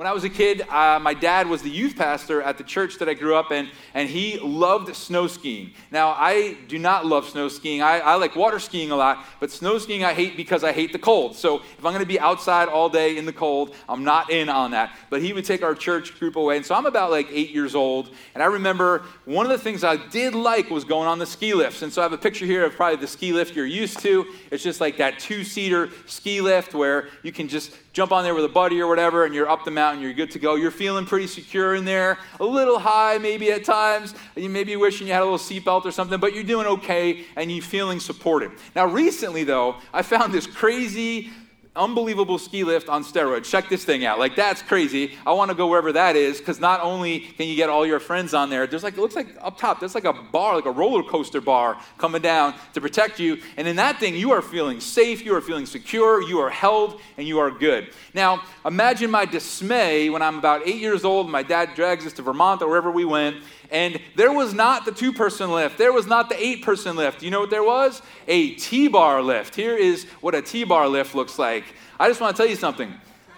[0.00, 2.96] When I was a kid, uh, my dad was the youth pastor at the church
[3.00, 5.74] that I grew up in, and he loved snow skiing.
[5.90, 7.82] Now, I do not love snow skiing.
[7.82, 10.94] I, I like water skiing a lot, but snow skiing I hate because I hate
[10.94, 11.36] the cold.
[11.36, 14.48] So if I'm going to be outside all day in the cold, I'm not in
[14.48, 14.96] on that.
[15.10, 16.56] But he would take our church group away.
[16.56, 19.84] And so I'm about like eight years old, and I remember one of the things
[19.84, 21.82] I did like was going on the ski lifts.
[21.82, 24.24] And so I have a picture here of probably the ski lift you're used to.
[24.50, 28.34] It's just like that two seater ski lift where you can just jump on there
[28.34, 30.54] with a buddy or whatever, and you're up the mountain, you're good to go.
[30.54, 34.14] You're feeling pretty secure in there, a little high maybe at times.
[34.36, 37.50] You maybe wishing you had a little seatbelt or something, but you're doing okay and
[37.50, 38.52] you're feeling supported.
[38.76, 41.30] Now, recently though, I found this crazy
[41.76, 43.44] unbelievable ski lift on steroids.
[43.44, 44.18] Check this thing out.
[44.18, 45.12] Like that's crazy.
[45.24, 48.00] I want to go wherever that is because not only can you get all your
[48.00, 50.66] friends on there, there's like it looks like up top, there's like a bar, like
[50.66, 53.38] a roller coaster bar coming down to protect you.
[53.56, 57.00] And in that thing, you are feeling safe, you are feeling secure, you are held,
[57.16, 57.88] and you are good.
[58.14, 61.30] Now, imagine my dismay when I'm about eight years old.
[61.30, 63.36] My dad drags us to Vermont or wherever we went,
[63.70, 65.78] and there was not the two person lift.
[65.78, 67.22] There was not the eight person lift.
[67.22, 68.02] You know what there was?
[68.26, 69.54] A T bar lift.
[69.54, 71.64] Here is what a T bar lift looks like.
[71.98, 72.92] I just want to tell you something.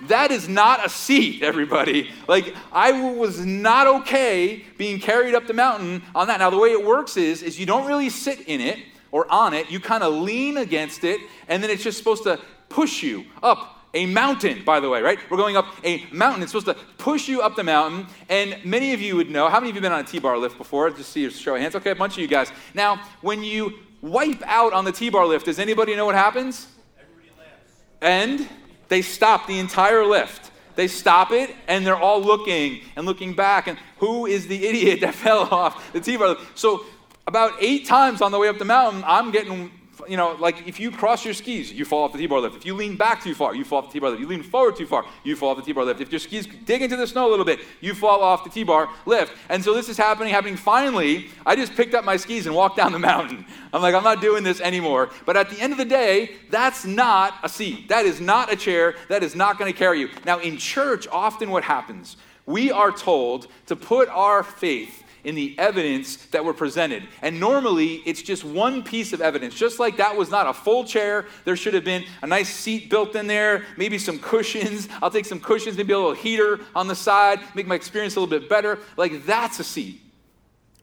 [0.08, 2.10] That is not a seat, everybody.
[2.27, 6.41] Like, I was not okay being carried up the mountain on that.
[6.41, 8.78] Now, the way it works is, is you don't really sit in it
[9.10, 9.70] or on it.
[9.70, 13.81] You kind of lean against it, and then it's just supposed to push you up
[13.94, 15.18] a mountain, by the way, right?
[15.30, 16.42] We're going up a mountain.
[16.42, 18.06] It's supposed to push you up the mountain.
[18.28, 19.48] And many of you would know.
[19.48, 20.90] How many of you have been on a T bar lift before?
[20.90, 21.74] Just see your show of hands.
[21.74, 22.50] Okay, a bunch of you guys.
[22.74, 26.68] Now, when you wipe out on the T bar lift, does anybody know what happens?
[26.98, 27.48] Everybody.
[28.00, 28.48] And
[28.88, 30.50] they stop the entire lift.
[30.74, 33.66] They stop it and they're all looking and looking back.
[33.66, 36.58] And who is the idiot that fell off the T bar lift?
[36.58, 36.86] So,
[37.26, 39.70] about eight times on the way up the mountain, I'm getting
[40.08, 42.56] you know, like if you cross your skis, you fall off the T-bar lift.
[42.56, 44.22] If you lean back too far, you fall off the T-bar lift.
[44.22, 46.00] If you lean forward too far, you fall off the T-bar lift.
[46.00, 48.88] If your skis dig into the snow a little bit, you fall off the T-bar
[49.06, 49.34] lift.
[49.48, 50.56] And so this is happening, happening.
[50.56, 53.44] Finally, I just picked up my skis and walked down the mountain.
[53.72, 55.10] I'm like, I'm not doing this anymore.
[55.26, 57.88] But at the end of the day, that's not a seat.
[57.88, 58.94] That is not a chair.
[59.08, 60.08] That is not going to carry you.
[60.25, 62.16] Now, in church, often what happens,
[62.47, 67.05] we are told to put our faith in the evidence that were presented.
[67.22, 69.55] And normally, it's just one piece of evidence.
[69.55, 72.91] Just like that was not a full chair, there should have been a nice seat
[72.91, 74.88] built in there, maybe some cushions.
[75.00, 78.21] I'll take some cushions, maybe a little heater on the side, make my experience a
[78.21, 78.78] little bit better.
[78.97, 80.00] Like that's a seat.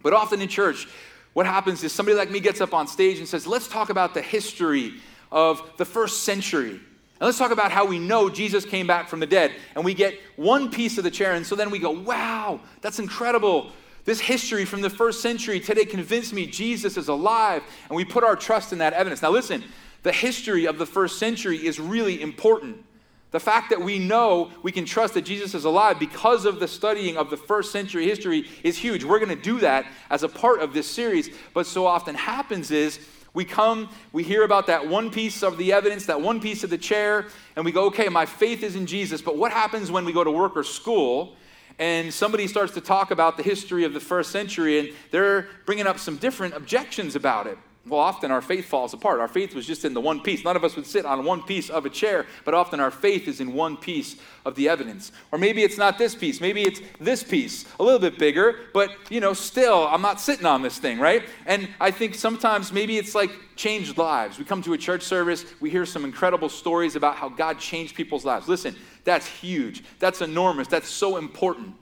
[0.01, 0.87] But often in church,
[1.33, 4.13] what happens is somebody like me gets up on stage and says, Let's talk about
[4.13, 4.93] the history
[5.31, 6.79] of the first century.
[7.19, 9.51] And let's talk about how we know Jesus came back from the dead.
[9.75, 11.33] And we get one piece of the chair.
[11.33, 13.71] And so then we go, wow, that's incredible.
[14.05, 18.23] This history from the first century today convinced me Jesus is alive, and we put
[18.23, 19.21] our trust in that evidence.
[19.21, 19.63] Now, listen,
[20.03, 22.83] the history of the first century is really important.
[23.31, 26.67] The fact that we know we can trust that Jesus is alive because of the
[26.67, 29.03] studying of the first century history is huge.
[29.03, 31.29] We're going to do that as a part of this series.
[31.53, 32.99] But so often happens is
[33.35, 36.71] we come, we hear about that one piece of the evidence, that one piece of
[36.71, 39.21] the chair, and we go, okay, my faith is in Jesus.
[39.21, 41.35] But what happens when we go to work or school
[41.79, 45.87] and somebody starts to talk about the history of the first century, and they're bringing
[45.87, 47.57] up some different objections about it.
[47.87, 49.19] Well, often our faith falls apart.
[49.19, 50.43] Our faith was just in the one piece.
[50.43, 53.27] None of us would sit on one piece of a chair, but often our faith
[53.27, 55.11] is in one piece of the evidence.
[55.31, 56.41] Or maybe it's not this piece.
[56.41, 60.45] Maybe it's this piece, a little bit bigger, but you know, still, I'm not sitting
[60.45, 61.23] on this thing, right?
[61.45, 64.37] And I think sometimes maybe it's like changed lives.
[64.37, 67.95] We come to a church service, we hear some incredible stories about how God changed
[67.95, 68.47] people's lives.
[68.47, 69.83] Listen, that's huge.
[69.99, 70.67] That's enormous.
[70.67, 71.73] That's so important.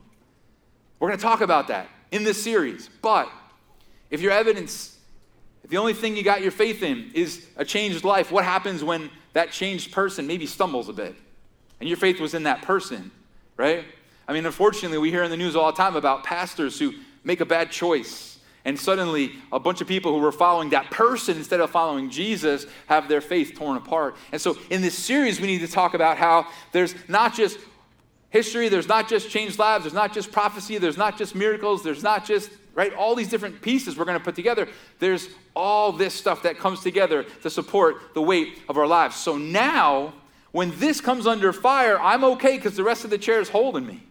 [1.00, 2.88] We're going to talk about that in this series.
[3.02, 3.30] But
[4.10, 4.97] if your evidence,
[5.68, 8.82] if the only thing you got your faith in is a changed life, what happens
[8.82, 11.14] when that changed person maybe stumbles a bit
[11.78, 13.10] and your faith was in that person,
[13.58, 13.84] right?
[14.26, 17.42] I mean, unfortunately, we hear in the news all the time about pastors who make
[17.42, 21.60] a bad choice and suddenly, a bunch of people who were following that person instead
[21.60, 24.16] of following Jesus have their faith torn apart.
[24.32, 27.58] And so, in this series, we need to talk about how there's not just
[28.30, 32.02] history, there's not just changed lives, there's not just prophecy, there's not just miracles, there's
[32.02, 34.68] not just, right, all these different pieces we're going to put together.
[35.00, 39.16] There's all this stuff that comes together to support the weight of our lives.
[39.16, 40.14] So now,
[40.52, 43.84] when this comes under fire, I'm okay because the rest of the chair is holding
[43.84, 44.04] me,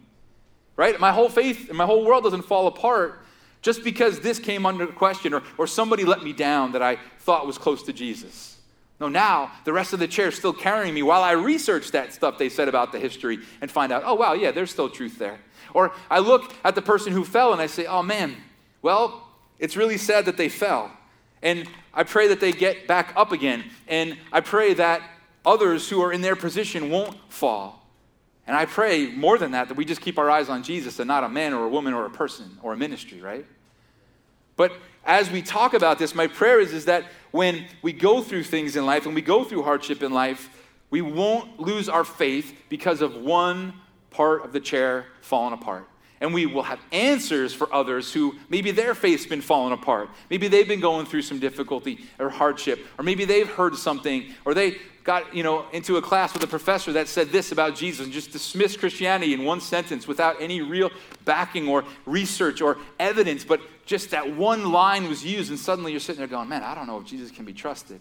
[0.76, 1.00] right?
[1.00, 3.24] My whole faith and my whole world doesn't fall apart
[3.62, 7.46] just because this came under question or, or somebody let me down that I thought
[7.46, 8.58] was close to Jesus.
[9.00, 12.12] No, now the rest of the chair is still carrying me while I research that
[12.12, 15.18] stuff they said about the history and find out, oh, wow, yeah, there's still truth
[15.18, 15.38] there.
[15.72, 18.36] Or I look at the person who fell and I say, oh, man,
[18.82, 19.28] well,
[19.58, 20.90] it's really sad that they fell.
[21.42, 23.64] And I pray that they get back up again.
[23.86, 25.02] And I pray that
[25.44, 27.86] others who are in their position won't fall.
[28.46, 31.06] And I pray more than that, that we just keep our eyes on Jesus and
[31.06, 33.44] not a man or a woman or a person or a ministry, right?
[34.56, 34.72] But
[35.04, 38.74] as we talk about this, my prayer is, is that when we go through things
[38.74, 40.50] in life and we go through hardship in life,
[40.90, 43.74] we won't lose our faith because of one
[44.10, 45.86] part of the chair falling apart.
[46.20, 50.10] And we will have answers for others who maybe their faith's been falling apart.
[50.30, 54.54] Maybe they've been going through some difficulty or hardship, or maybe they've heard something, or
[54.54, 58.04] they got you know into a class with a professor that said this about Jesus
[58.04, 60.90] and just dismissed Christianity in one sentence without any real
[61.24, 66.00] backing or research or evidence, but just that one line was used, and suddenly you're
[66.00, 68.00] sitting there going, Man, I don't know if Jesus can be trusted.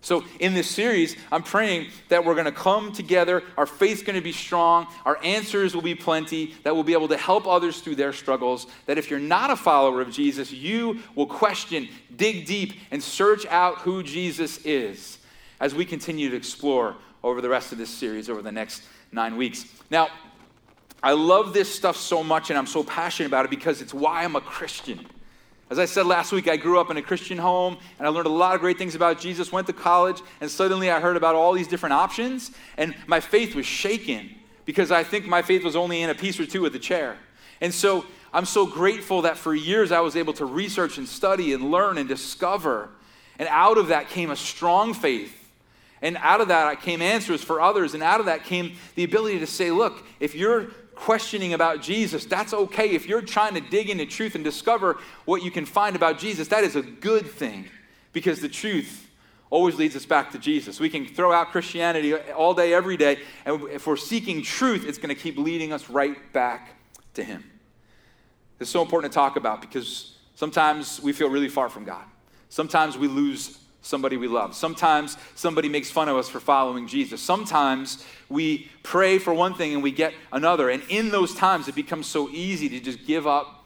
[0.00, 3.42] So, in this series, I'm praying that we're going to come together.
[3.56, 4.86] Our faith's going to be strong.
[5.04, 6.54] Our answers will be plenty.
[6.62, 8.68] That we'll be able to help others through their struggles.
[8.86, 13.44] That if you're not a follower of Jesus, you will question, dig deep, and search
[13.46, 15.18] out who Jesus is
[15.60, 19.36] as we continue to explore over the rest of this series over the next nine
[19.36, 19.64] weeks.
[19.90, 20.08] Now,
[21.02, 24.24] I love this stuff so much, and I'm so passionate about it because it's why
[24.24, 25.06] I'm a Christian.
[25.70, 28.26] As I said last week, I grew up in a Christian home and I learned
[28.26, 31.34] a lot of great things about Jesus, went to college, and suddenly I heard about
[31.34, 34.34] all these different options, and my faith was shaken
[34.64, 37.18] because I think my faith was only in a piece or two of the chair.
[37.60, 41.52] And so I'm so grateful that for years I was able to research and study
[41.52, 42.90] and learn and discover.
[43.38, 45.34] And out of that came a strong faith.
[46.00, 47.94] And out of that came answers for others.
[47.94, 50.68] And out of that came the ability to say, look, if you're
[50.98, 52.90] questioning about Jesus, that's okay.
[52.90, 56.48] If you're trying to dig into truth and discover what you can find about Jesus,
[56.48, 57.68] that is a good thing
[58.12, 59.08] because the truth
[59.48, 60.80] always leads us back to Jesus.
[60.80, 64.98] We can throw out Christianity all day, every day, and if we're seeking truth, it's
[64.98, 66.74] going to keep leading us right back
[67.14, 67.44] to Him.
[68.60, 72.04] It's so important to talk about because sometimes we feel really far from God.
[72.48, 74.54] Sometimes we lose somebody we love.
[74.54, 77.20] Sometimes somebody makes fun of us for following Jesus.
[77.20, 80.68] Sometimes we pray for one thing and we get another.
[80.68, 83.64] And in those times, it becomes so easy to just give up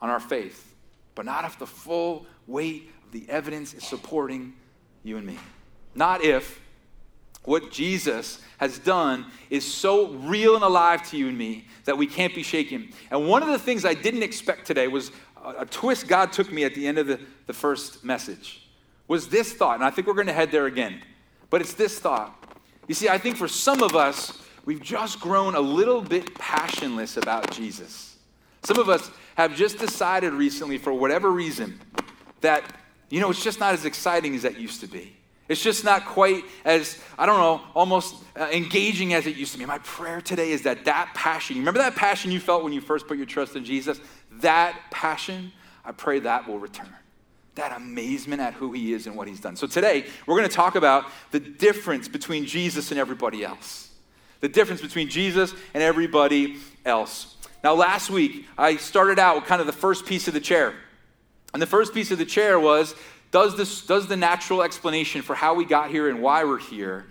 [0.00, 0.74] on our faith.
[1.14, 4.54] But not if the full weight of the evidence is supporting
[5.02, 5.38] you and me.
[5.94, 6.60] Not if
[7.44, 12.06] what Jesus has done is so real and alive to you and me that we
[12.06, 12.88] can't be shaken.
[13.10, 15.12] And one of the things I didn't expect today was
[15.44, 18.63] a, twist God took me at the end of the, the first message
[19.08, 21.02] was this thought, and I think we're going to head there again,
[21.50, 22.34] but it's this thought.
[22.88, 27.16] You see, I think for some of us, we've just grown a little bit passionless
[27.16, 28.16] about Jesus.
[28.62, 31.80] Some of us have just decided recently, for whatever reason,
[32.40, 32.64] that,
[33.10, 35.16] you know, it's just not as exciting as that used to be.
[35.48, 39.58] It's just not quite as, I don't know, almost uh, engaging as it used to
[39.58, 39.66] be.
[39.66, 43.06] My prayer today is that that passion, remember that passion you felt when you first
[43.06, 44.00] put your trust in Jesus?
[44.40, 45.52] That passion,
[45.84, 46.94] I pray that will return
[47.54, 49.56] that amazement at who he is and what he's done.
[49.56, 53.90] So today, we're going to talk about the difference between Jesus and everybody else.
[54.40, 57.36] The difference between Jesus and everybody else.
[57.62, 60.74] Now, last week, I started out with kind of the first piece of the chair.
[61.52, 62.94] And the first piece of the chair was
[63.30, 67.06] does, this, does the natural explanation for how we got here and why we're here,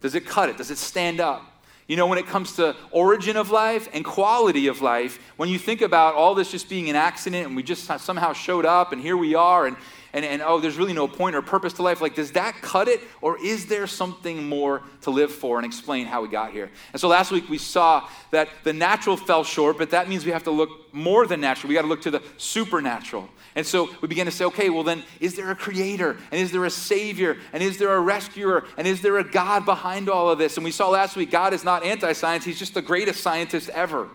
[0.00, 0.56] does it cut it?
[0.56, 1.49] Does it stand up?
[1.90, 5.58] You know, when it comes to origin of life and quality of life, when you
[5.58, 9.02] think about all this just being an accident and we just somehow showed up and
[9.02, 9.76] here we are and,
[10.12, 12.86] and, and oh, there's really no point or purpose to life, like, does that cut
[12.86, 13.00] it?
[13.20, 16.70] Or is there something more to live for and explain how we got here?
[16.92, 20.30] And so last week we saw that the natural fell short, but that means we
[20.30, 21.70] have to look more than natural.
[21.70, 23.28] We got to look to the supernatural.
[23.56, 26.16] And so we begin to say, okay, well, then, is there a creator?
[26.30, 27.36] And is there a savior?
[27.52, 28.64] And is there a rescuer?
[28.76, 30.56] And is there a God behind all of this?
[30.56, 33.68] And we saw last week, God is not anti science, He's just the greatest scientist
[33.70, 34.08] ever.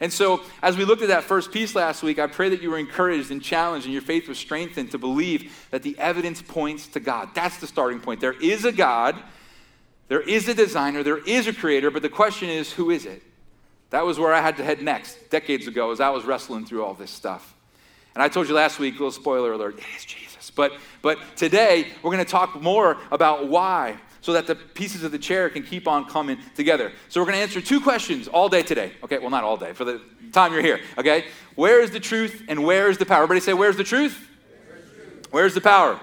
[0.00, 2.70] And so, as we looked at that first piece last week, I pray that you
[2.70, 6.88] were encouraged and challenged and your faith was strengthened to believe that the evidence points
[6.88, 7.30] to God.
[7.34, 8.20] That's the starting point.
[8.20, 9.16] There is a God,
[10.08, 13.22] there is a designer, there is a creator, but the question is, who is it?
[13.90, 16.84] That was where I had to head next, decades ago, as I was wrestling through
[16.84, 17.54] all this stuff.
[18.14, 20.50] And I told you last week, little spoiler alert, it is Jesus.
[20.50, 25.12] But, but today, we're going to talk more about why, so that the pieces of
[25.12, 26.92] the chair can keep on coming together.
[27.08, 28.92] So we're going to answer two questions all day today.
[29.02, 30.00] Okay, well, not all day, for the
[30.32, 30.80] time you're here.
[30.96, 31.26] Okay?
[31.56, 33.24] Where is the truth and where is the power?
[33.24, 34.30] Everybody say, Where's the truth?
[35.30, 35.98] Where's the power?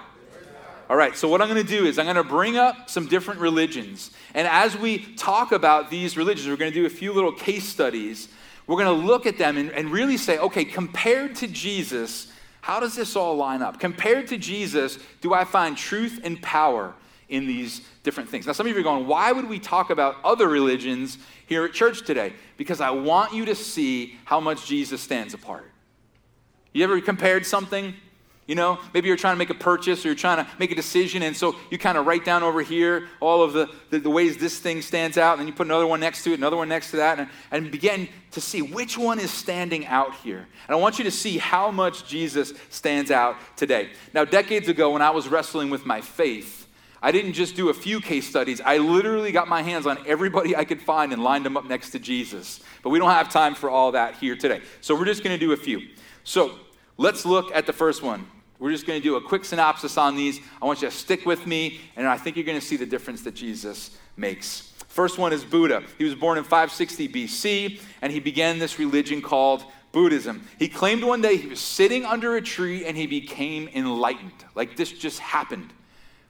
[0.90, 3.06] All right, so what I'm going to do is I'm going to bring up some
[3.06, 4.10] different religions.
[4.34, 7.66] And as we talk about these religions, we're going to do a few little case
[7.66, 8.28] studies
[8.66, 12.78] we're going to look at them and, and really say, okay, compared to Jesus, how
[12.80, 13.80] does this all line up?
[13.80, 16.94] Compared to Jesus, do I find truth and power
[17.28, 18.46] in these different things?
[18.46, 21.72] Now, some of you are going, why would we talk about other religions here at
[21.72, 22.34] church today?
[22.56, 25.70] Because I want you to see how much Jesus stands apart.
[26.72, 27.94] You ever compared something?
[28.46, 30.74] You know, maybe you're trying to make a purchase or you're trying to make a
[30.74, 34.10] decision, and so you kind of write down over here all of the, the, the,
[34.10, 36.56] ways this thing stands out, and then you put another one next to it, another
[36.56, 40.48] one next to that, and, and begin to see which one is standing out here.
[40.66, 43.90] And I want you to see how much Jesus stands out today.
[44.12, 46.66] Now, decades ago, when I was wrestling with my faith,
[47.00, 48.60] I didn't just do a few case studies.
[48.60, 51.90] I literally got my hands on everybody I could find and lined them up next
[51.90, 52.60] to Jesus.
[52.82, 54.62] But we don't have time for all that here today.
[54.80, 55.88] So we're just going to do a few.
[56.22, 56.58] So
[57.02, 58.24] Let's look at the first one.
[58.60, 60.38] We're just going to do a quick synopsis on these.
[60.62, 62.86] I want you to stick with me, and I think you're going to see the
[62.86, 64.72] difference that Jesus makes.
[64.86, 65.82] First one is Buddha.
[65.98, 70.46] He was born in 560 BC, and he began this religion called Buddhism.
[70.60, 74.44] He claimed one day he was sitting under a tree and he became enlightened.
[74.54, 75.72] Like this just happened.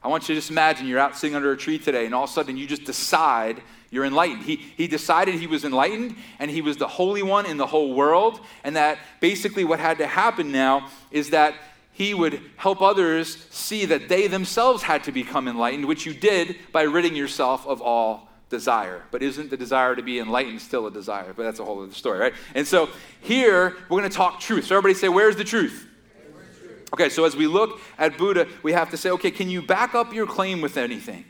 [0.02, 2.24] I want you to just imagine you're out sitting under a tree today, and all
[2.24, 3.60] of a sudden you just decide
[3.92, 4.42] you're enlightened.
[4.42, 7.94] He, he decided he was enlightened and he was the holy one in the whole
[7.94, 8.40] world.
[8.64, 11.54] And that basically what had to happen now is that
[11.92, 16.56] he would help others see that they themselves had to become enlightened, which you did
[16.72, 19.02] by ridding yourself of all desire.
[19.10, 21.34] But isn't the desire to be enlightened still a desire?
[21.36, 22.34] But that's a whole other story, right?
[22.54, 22.88] And so
[23.20, 24.66] here we're going to talk truth.
[24.66, 25.86] So everybody say, Where's the truth?
[26.94, 29.94] Okay, so as we look at Buddha, we have to say, okay, can you back
[29.94, 31.24] up your claim with anything?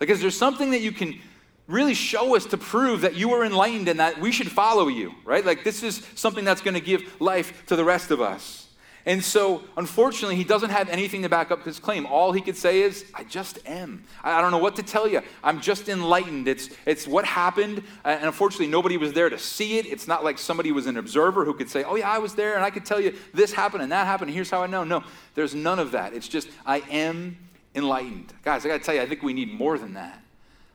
[0.00, 1.20] Like, is there something that you can
[1.66, 5.14] really show us to prove that you are enlightened and that we should follow you,
[5.24, 5.44] right?
[5.44, 8.66] Like this is something that's going to give life to the rest of us.
[9.06, 12.06] And so, unfortunately, he doesn't have anything to back up his claim.
[12.06, 14.02] All he could say is, I just am.
[14.24, 15.22] I, don't know what to tell you.
[15.44, 16.48] I'm just enlightened.
[16.48, 17.84] It's, it's what happened.
[18.04, 19.86] And unfortunately, nobody was there to see it.
[19.86, 22.56] It's not like somebody was an observer who could say, Oh, yeah, I was there
[22.56, 24.30] and I could tell you this happened and that happened.
[24.30, 24.82] And here's how I know.
[24.82, 25.04] No,
[25.36, 26.12] there's none of that.
[26.12, 27.38] It's just, I am
[27.76, 28.34] enlightened.
[28.42, 30.20] Guys, I got to tell you, I think we need more than that.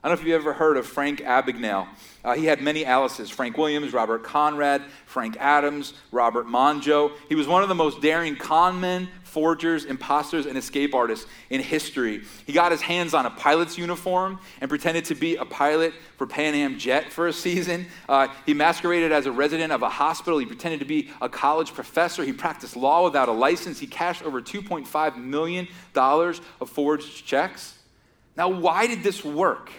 [0.03, 1.87] I don't know if you've ever heard of Frank Abagnale.
[2.23, 7.11] Uh, he had many aliases Frank Williams, Robert Conrad, Frank Adams, Robert Monjo.
[7.29, 12.23] He was one of the most daring conmen, forgers, imposters, and escape artists in history.
[12.47, 16.25] He got his hands on a pilot's uniform and pretended to be a pilot for
[16.25, 17.85] Pan Am Jet for a season.
[18.09, 20.39] Uh, he masqueraded as a resident of a hospital.
[20.39, 22.23] He pretended to be a college professor.
[22.23, 23.79] He practiced law without a license.
[23.79, 27.77] He cashed over $2.5 million of forged checks.
[28.35, 29.69] Now, why did this work?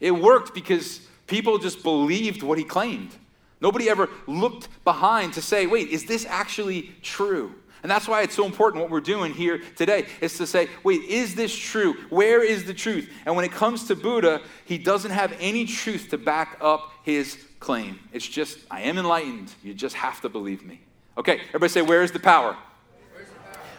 [0.00, 3.14] It worked because people just believed what he claimed.
[3.60, 7.54] Nobody ever looked behind to say, wait, is this actually true?
[7.82, 11.02] And that's why it's so important what we're doing here today is to say, wait,
[11.02, 11.94] is this true?
[12.10, 13.10] Where is the truth?
[13.24, 17.38] And when it comes to Buddha, he doesn't have any truth to back up his
[17.58, 17.98] claim.
[18.12, 19.52] It's just, I am enlightened.
[19.62, 20.80] You just have to believe me.
[21.16, 22.56] Okay, everybody say, where is the power?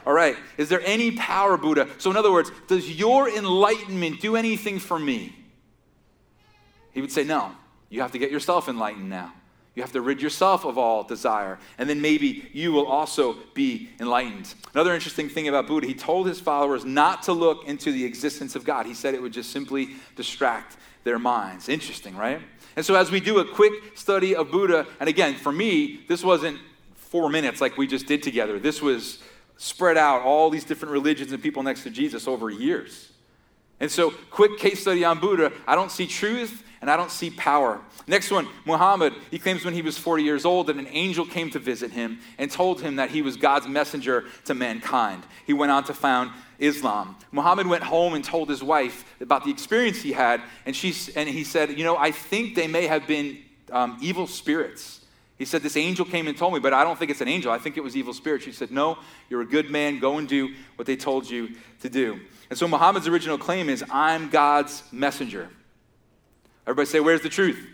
[0.06, 1.88] All right, is there any power, Buddha?
[2.00, 5.36] So, in other words, does your enlightenment do anything for me?
[6.93, 7.51] He would say, No,
[7.89, 9.33] you have to get yourself enlightened now.
[9.75, 13.89] You have to rid yourself of all desire, and then maybe you will also be
[14.01, 14.53] enlightened.
[14.74, 18.57] Another interesting thing about Buddha, he told his followers not to look into the existence
[18.57, 18.86] of God.
[18.86, 21.69] He said it would just simply distract their minds.
[21.69, 22.41] Interesting, right?
[22.75, 26.24] And so, as we do a quick study of Buddha, and again, for me, this
[26.24, 26.60] wasn't
[26.95, 28.60] four minutes like we just did together.
[28.60, 29.19] This was
[29.55, 33.11] spread out, all these different religions and people next to Jesus over years.
[33.81, 37.29] And so, quick case study on Buddha I don't see truth and I don't see
[37.29, 37.81] power.
[38.07, 39.13] Next one, Muhammad.
[39.29, 42.19] He claims when he was 40 years old that an angel came to visit him
[42.38, 45.23] and told him that he was God's messenger to mankind.
[45.45, 47.17] He went on to found Islam.
[47.31, 51.29] Muhammad went home and told his wife about the experience he had, and, she, and
[51.29, 53.39] he said, You know, I think they may have been
[53.71, 55.00] um, evil spirits.
[55.41, 57.51] He said, This angel came and told me, but I don't think it's an angel.
[57.51, 58.45] I think it was evil spirits.
[58.45, 59.98] She said, No, you're a good man.
[59.98, 62.19] Go and do what they told you to do.
[62.51, 65.50] And so Muhammad's original claim is, I'm God's messenger.
[66.67, 67.65] Everybody say, Where's the truth?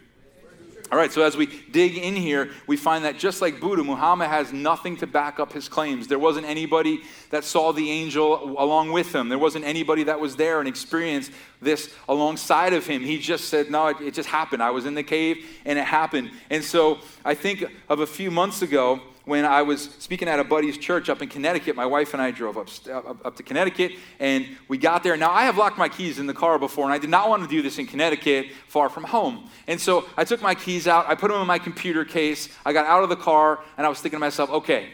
[0.90, 4.30] All right, so as we dig in here, we find that just like Buddha, Muhammad
[4.30, 6.08] has nothing to back up his claims.
[6.08, 9.28] There wasn't anybody that saw the angel along with him.
[9.28, 13.02] There wasn't anybody that was there and experienced this alongside of him.
[13.02, 14.64] He just said, No, it, it just happened.
[14.64, 16.32] I was in the cave and it happened.
[16.50, 20.44] And so I think of a few months ago, when I was speaking at a
[20.46, 21.76] buddy's church up in Connecticut.
[21.76, 23.92] My wife and I drove up, up, up, to Connecticut,
[24.22, 25.18] and we got there.
[25.18, 27.44] Now, I have locked my keys in the car before, and I did not want
[27.44, 29.50] to do this in Connecticut, far from home.
[29.68, 32.72] And so I took my keys out, I put them in my computer case, I
[32.72, 34.92] got out of the car, and I was thinking to myself, okay,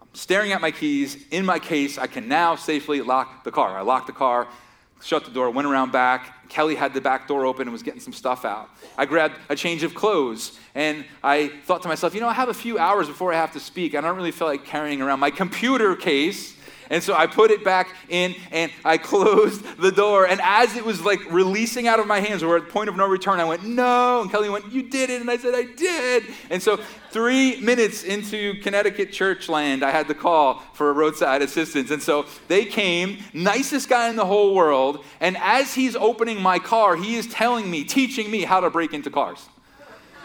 [0.00, 3.76] I'm staring at my keys in my case, I can now safely lock the car.
[3.76, 4.46] I locked the car,
[5.04, 6.48] shut the door, went around back.
[6.48, 8.70] Kelly had the back door open and was getting some stuff out.
[8.96, 12.48] I grabbed a change of clothes and I thought to myself, you know, I have
[12.48, 13.94] a few hours before I have to speak.
[13.94, 16.53] I don't really feel like carrying around my computer case
[16.90, 20.26] And so I put it back in and I closed the door.
[20.26, 23.06] And as it was like releasing out of my hands, or at point of no
[23.06, 24.22] return, I went, no.
[24.22, 25.20] And Kelly went, you did it.
[25.20, 26.24] And I said, I did.
[26.50, 26.78] And so
[27.10, 31.90] three minutes into Connecticut church land, I had the call for a roadside assistance.
[31.90, 35.04] And so they came, nicest guy in the whole world.
[35.20, 38.92] And as he's opening my car, he is telling me, teaching me how to break
[38.92, 39.48] into cars.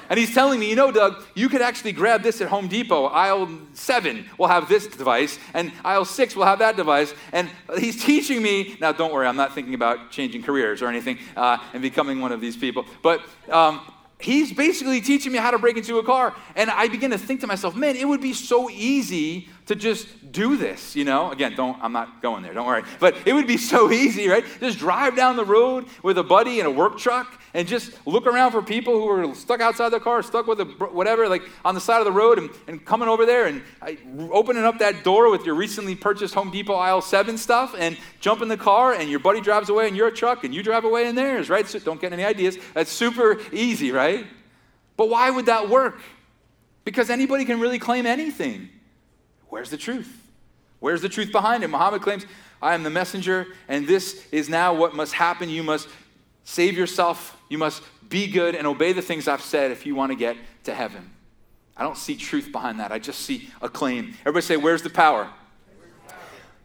[0.10, 3.06] And he's telling me, you know, Doug, you could actually grab this at Home Depot.
[3.06, 7.14] Aisle seven will have this device, and aisle six will have that device.
[7.32, 8.76] And he's teaching me.
[8.82, 12.32] Now, don't worry, I'm not thinking about changing careers or anything uh, and becoming one
[12.32, 12.86] of these people.
[13.04, 13.82] But um,
[14.20, 16.36] he's basically teaching me how to break into a car.
[16.56, 20.32] And I begin to think to myself, man, it would be so easy to just
[20.32, 21.30] do this, you know?
[21.30, 22.82] Again, don't, I'm not going there, don't worry.
[23.00, 24.44] But it would be so easy, right?
[24.60, 28.26] Just drive down the road with a buddy in a work truck and just look
[28.26, 31.76] around for people who are stuck outside their car, stuck with a whatever, like on
[31.76, 33.62] the side of the road, and, and coming over there and
[34.32, 38.42] opening up that door with your recently purchased Home Depot aisle seven stuff, and jump
[38.42, 41.08] in the car, and your buddy drives away in your truck, and you drive away
[41.08, 41.68] in theirs, right?
[41.68, 42.58] So don't get any ideas.
[42.74, 44.26] That's super easy, right?
[44.98, 46.02] But why would that work?
[46.86, 48.70] Because anybody can really claim anything.
[49.50, 50.16] Where's the truth?
[50.80, 51.68] Where's the truth behind it?
[51.68, 52.26] Muhammad claims,
[52.62, 55.50] I am the messenger, and this is now what must happen.
[55.50, 55.88] You must
[56.44, 57.38] save yourself.
[57.50, 60.38] You must be good and obey the things I've said if you want to get
[60.64, 61.10] to heaven.
[61.76, 62.92] I don't see truth behind that.
[62.92, 64.14] I just see a claim.
[64.22, 65.30] Everybody say, Where's the power?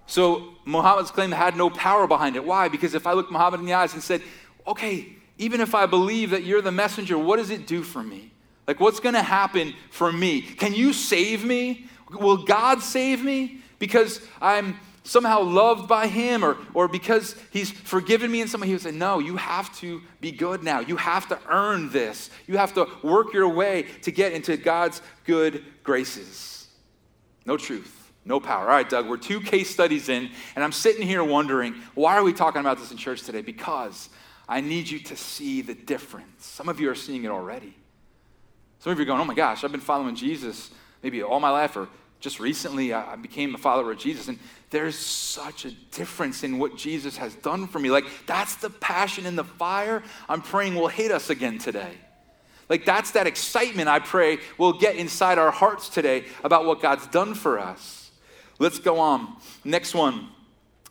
[0.07, 2.45] So Muhammad's claim had no power behind it.
[2.45, 2.69] Why?
[2.69, 4.23] Because if I looked Muhammad in the eyes and said,
[4.67, 8.33] Okay, even if I believe that you're the messenger, what does it do for me?
[8.67, 10.41] Like, what's going to happen for me?
[10.41, 11.87] Can you save me?
[12.11, 13.61] Will God save me?
[13.79, 18.67] Because I'm somehow loved by him or, or because he's forgiven me in some way.
[18.67, 20.81] He would say, No, you have to be good now.
[20.81, 22.31] You have to earn this.
[22.47, 26.67] You have to work your way to get into God's good graces.
[27.47, 28.63] No truth, no power.
[28.63, 32.23] All right, Doug, we're two case studies in, and I'm sitting here wondering, why are
[32.23, 33.43] we talking about this in church today?
[33.43, 34.09] Because
[34.49, 36.47] I need you to see the difference.
[36.47, 37.75] Some of you are seeing it already.
[38.79, 40.71] Some of you are going, Oh my gosh, I've been following Jesus
[41.05, 41.87] maybe all my life or
[42.19, 44.39] just recently I became a follower of Jesus, and
[44.71, 47.91] there's such a difference in what Jesus has done for me.
[47.91, 51.93] Like, that's the passion and the fire I'm praying will hit us again today.
[52.71, 57.07] Like, that's that excitement I pray will get inside our hearts today about what God's
[57.09, 58.11] done for us.
[58.59, 59.37] Let's go on.
[59.63, 60.29] Next one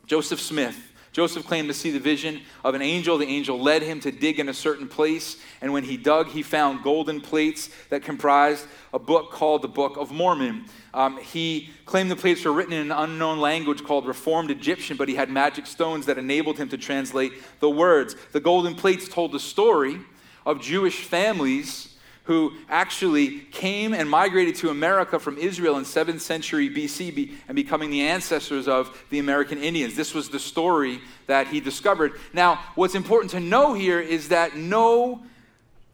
[0.06, 0.78] Joseph Smith.
[1.14, 3.16] Joseph claimed to see the vision of an angel.
[3.16, 6.42] The angel led him to dig in a certain place, and when he dug, he
[6.42, 10.64] found golden plates that comprised a book called the Book of Mormon.
[10.92, 15.08] Um, he claimed the plates were written in an unknown language called Reformed Egyptian, but
[15.08, 18.16] he had magic stones that enabled him to translate the words.
[18.32, 20.00] The golden plates told the story
[20.44, 21.93] of Jewish families
[22.24, 27.90] who actually came and migrated to America from Israel in 7th century BC and becoming
[27.90, 29.94] the ancestors of the American Indians.
[29.94, 32.12] This was the story that he discovered.
[32.32, 35.22] Now, what's important to know here is that no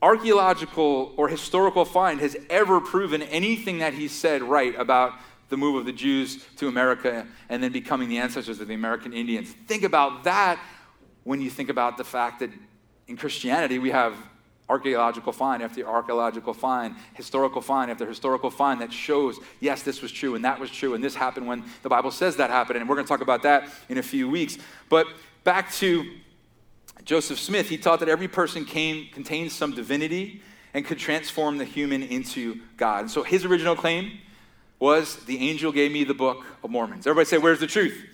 [0.01, 5.15] archaeological or historical find has ever proven anything that he said right about
[5.49, 9.13] the move of the Jews to America and then becoming the ancestors of the American
[9.13, 9.51] Indians.
[9.67, 10.61] Think about that
[11.25, 12.51] when you think about the fact that
[13.09, 14.15] in Christianity we have
[14.71, 20.13] archaeological find after archaeological find, historical find after historical find that shows, yes, this was
[20.13, 22.79] true and that was true and this happened when the Bible says that happened.
[22.79, 24.59] And we're going to talk about that in a few weeks.
[24.89, 25.07] But
[25.45, 26.11] back to
[27.05, 30.41] Joseph Smith, he taught that every person came, contains some divinity
[30.73, 33.01] and could transform the human into God.
[33.01, 34.19] And so his original claim
[34.79, 37.07] was the angel gave me the book of Mormons.
[37.07, 38.07] Everybody say, Where's the truth?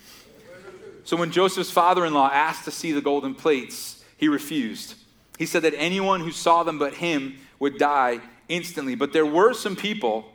[1.04, 4.94] So when Joseph's father in law asked to see the golden plates, he refused.
[5.38, 8.94] He said that anyone who saw them but him would die instantly.
[8.94, 10.32] But there were some people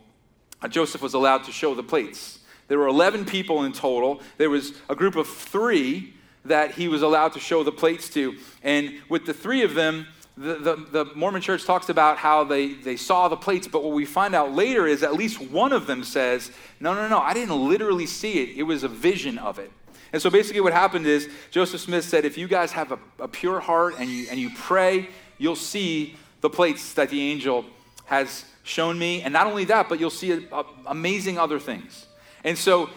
[0.61, 2.39] uh, Joseph was allowed to show the plates.
[2.67, 4.21] There were 11 people in total.
[4.37, 6.13] There was a group of three
[6.45, 8.37] that he was allowed to show the plates to.
[8.63, 12.73] And with the three of them, the, the, the, Mormon church talks about how they,
[12.73, 15.87] they saw the plates, but what we find out later is at least one of
[15.87, 18.57] them says, No, no, no, I didn't literally see it.
[18.57, 19.71] It was a vision of it.
[20.13, 23.27] And so basically, what happened is Joseph Smith said, if you guys have a, a
[23.27, 27.65] pure heart and you, and you pray, you'll see the plates that the angel
[28.05, 29.21] has shown me.
[29.21, 32.07] And not only that, but you'll see a, a, amazing other things.
[32.43, 32.89] And so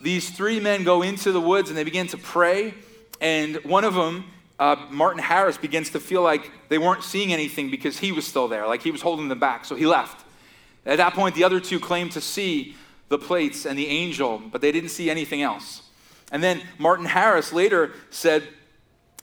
[0.00, 2.74] these three men go into the woods and they begin to pray.
[3.20, 4.24] And one of them,
[4.58, 8.48] uh, Martin Harris, begins to feel like they weren't seeing anything because he was still
[8.48, 9.64] there, like he was holding them back.
[9.64, 10.24] So he left.
[10.86, 12.76] At that point, the other two claimed to see
[13.08, 15.82] the plates and the angel, but they didn't see anything else.
[16.30, 18.46] And then Martin Harris later said,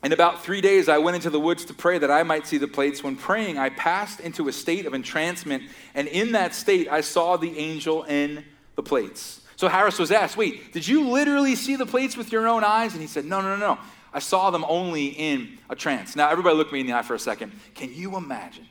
[0.03, 2.57] In about three days, I went into the woods to pray that I might see
[2.57, 3.03] the plates.
[3.03, 5.63] When praying, I passed into a state of entrancement,
[5.95, 8.43] and in that state, I saw the angel in
[8.75, 9.41] the plates.
[9.55, 12.93] So Harris was asked, Wait, did you literally see the plates with your own eyes?
[12.93, 13.79] And he said, No, no, no, no.
[14.13, 16.15] I saw them only in a trance.
[16.15, 17.51] Now, everybody look me in the eye for a second.
[17.75, 18.67] Can you imagine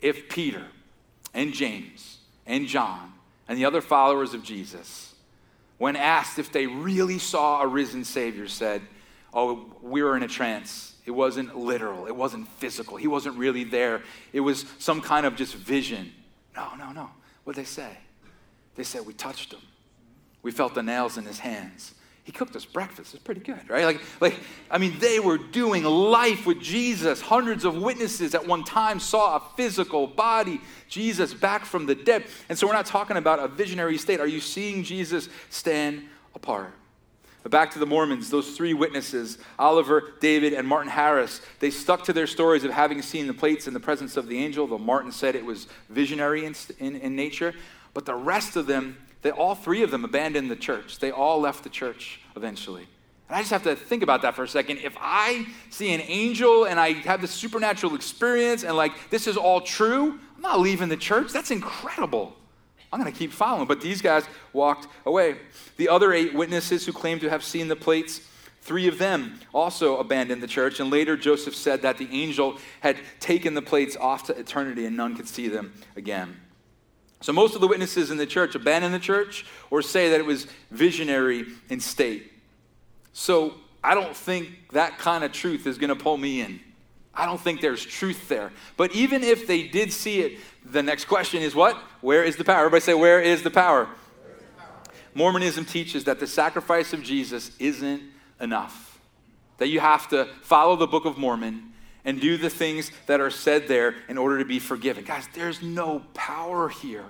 [0.00, 0.66] if Peter
[1.32, 3.12] and James and John
[3.48, 5.09] and the other followers of Jesus,
[5.80, 8.82] when asked if they really saw a risen Savior, said,
[9.32, 10.94] Oh, we were in a trance.
[11.06, 12.98] It wasn't literal, it wasn't physical.
[12.98, 14.02] He wasn't really there.
[14.34, 16.12] It was some kind of just vision.
[16.54, 17.08] No, no, no.
[17.44, 17.96] What did they say?
[18.74, 19.62] They said, We touched him.
[20.42, 21.94] We felt the nails in his hands.
[22.30, 23.12] He cooked us breakfast.
[23.12, 23.84] It's pretty good, right?
[23.84, 24.38] Like, like,
[24.70, 27.20] I mean, they were doing life with Jesus.
[27.20, 32.26] Hundreds of witnesses at one time saw a physical body, Jesus back from the dead.
[32.48, 34.20] And so we're not talking about a visionary state.
[34.20, 36.72] Are you seeing Jesus stand apart?
[37.42, 42.04] But back to the Mormons, those three witnesses, Oliver, David, and Martin Harris, they stuck
[42.04, 44.78] to their stories of having seen the plates in the presence of the angel, though
[44.78, 47.54] Martin said it was visionary in, in, in nature.
[47.92, 50.98] But the rest of them they all three of them abandoned the church.
[50.98, 52.86] They all left the church eventually.
[53.28, 54.78] And I just have to think about that for a second.
[54.78, 59.36] If I see an angel and I have this supernatural experience and like this is
[59.36, 61.32] all true, I'm not leaving the church.
[61.32, 62.34] That's incredible.
[62.92, 63.68] I'm going to keep following.
[63.68, 65.36] But these guys walked away.
[65.76, 68.20] The other eight witnesses who claimed to have seen the plates,
[68.62, 70.80] three of them also abandoned the church.
[70.80, 74.96] And later, Joseph said that the angel had taken the plates off to eternity and
[74.96, 76.36] none could see them again.
[77.20, 80.26] So most of the witnesses in the church abandon the church or say that it
[80.26, 82.32] was visionary in state.
[83.12, 83.54] So
[83.84, 86.60] I don't think that kind of truth is going to pull me in.
[87.14, 88.52] I don't think there's truth there.
[88.76, 91.76] But even if they did see it, the next question is what?
[92.00, 92.60] Where is the power?
[92.60, 93.88] Everybody say, Where is the power?
[95.12, 98.02] Mormonism teaches that the sacrifice of Jesus isn't
[98.40, 98.98] enough.
[99.58, 101.72] That you have to follow the Book of Mormon
[102.04, 105.04] and do the things that are said there in order to be forgiven.
[105.04, 107.04] Guys, there's no power here.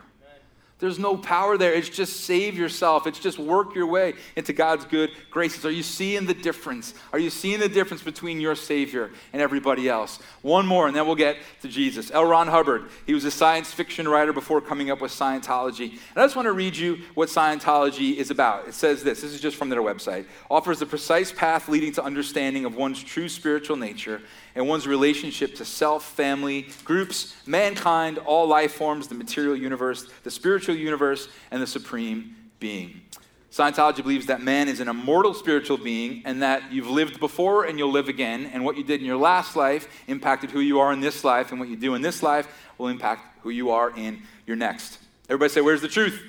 [0.81, 1.75] There's no power there.
[1.75, 3.07] It's just save yourself.
[3.07, 5.67] It's just work your way into God's good graces.
[5.67, 6.95] Are you seeing the difference?
[7.13, 10.19] Are you seeing the difference between your Savior and everybody else?
[10.41, 12.11] One more, and then we'll get to Jesus.
[12.11, 12.25] L.
[12.25, 15.91] Ron Hubbard, he was a science fiction writer before coming up with Scientology.
[15.91, 18.67] And I just want to read you what Scientology is about.
[18.67, 22.03] It says this this is just from their website offers a precise path leading to
[22.03, 24.23] understanding of one's true spiritual nature
[24.55, 30.31] and one's relationship to self, family, groups, mankind, all life forms, the material universe, the
[30.31, 33.03] spiritual universe, and the supreme being.
[33.51, 37.79] Scientology believes that man is an immortal spiritual being and that you've lived before and
[37.79, 40.93] you'll live again, and what you did in your last life impacted who you are
[40.93, 42.47] in this life, and what you do in this life
[42.79, 44.99] will impact who you are in your next.
[45.29, 46.23] Everybody say, Where's the truth?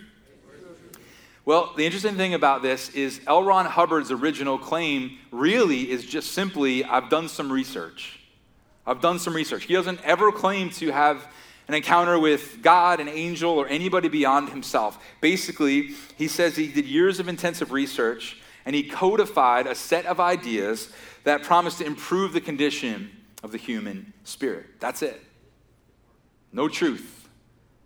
[1.43, 3.41] Well, the interesting thing about this is L.
[3.41, 8.19] Ron Hubbard's original claim really is just simply I've done some research.
[8.86, 9.63] I've done some research.
[9.63, 11.27] He doesn't ever claim to have
[11.67, 15.04] an encounter with God, an angel, or anybody beyond himself.
[15.19, 20.19] Basically, he says he did years of intensive research and he codified a set of
[20.19, 20.91] ideas
[21.23, 23.10] that promised to improve the condition
[23.41, 24.65] of the human spirit.
[24.80, 25.19] That's it.
[26.54, 27.20] No truth.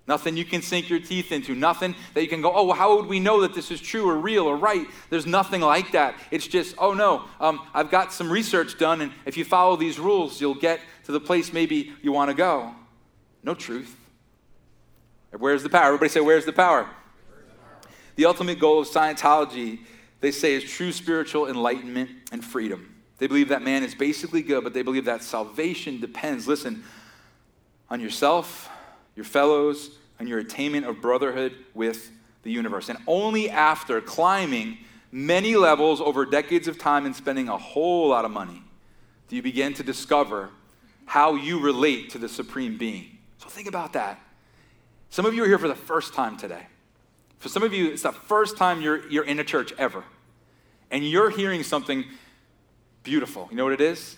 [0.08, 1.56] Nothing you can sink your teeth into.
[1.56, 4.08] Nothing that you can go, oh, well, how would we know that this is true
[4.08, 4.86] or real or right?
[5.10, 6.16] There's nothing like that.
[6.30, 9.98] It's just, oh, no, um, I've got some research done, and if you follow these
[9.98, 12.76] rules, you'll get to the place maybe you want to go.
[13.42, 13.96] No truth.
[15.32, 15.88] Where's the power?
[15.88, 16.88] Everybody say, where's the power?
[18.16, 19.80] The ultimate goal of Scientology,
[20.22, 22.96] they say, is true spiritual enlightenment and freedom.
[23.18, 26.84] They believe that man is basically good, but they believe that salvation depends, listen,
[27.90, 28.70] on yourself
[29.16, 32.12] your fellows, and your attainment of brotherhood with
[32.44, 32.90] the universe.
[32.90, 34.78] And only after climbing
[35.12, 38.62] many levels over decades of time and spending a whole lot of money
[39.28, 40.50] do you begin to discover
[41.06, 43.18] how you relate to the supreme being.
[43.38, 44.20] So think about that.
[45.10, 46.68] Some of you are here for the first time today.
[47.40, 50.04] For some of you, it's the first time you're, you're in a church ever.
[50.92, 52.06] And you're hearing something
[53.04, 53.48] beautiful.
[53.52, 54.18] You know what it is?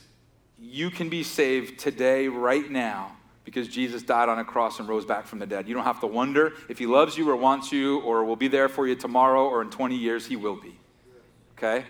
[0.59, 3.16] You can be saved today, right now,
[3.47, 5.69] because Jesus died on a cross and rose back from the dead.
[5.69, 8.49] You don't have to wonder if he loves you or wants you or will be
[8.49, 10.25] there for you tomorrow or in 20 years.
[10.25, 10.77] He will be.
[11.57, 11.85] Okay?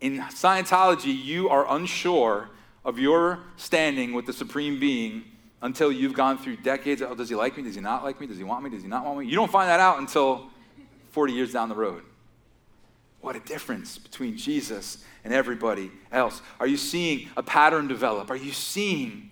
[0.00, 2.48] In Scientology, you are unsure
[2.84, 5.24] of your standing with the Supreme Being
[5.62, 7.02] until you've gone through decades.
[7.02, 7.64] Oh, does he like me?
[7.64, 8.28] Does he not like me?
[8.28, 8.70] Does he want me?
[8.70, 9.26] Does he not want me?
[9.26, 10.48] You don't find that out until
[11.10, 12.04] 40 years down the road.
[13.20, 16.40] What a difference between Jesus and everybody else.
[16.60, 18.30] Are you seeing a pattern develop?
[18.30, 19.30] Are you seeing